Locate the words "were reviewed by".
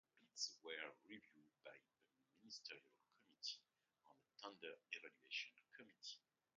0.65-1.69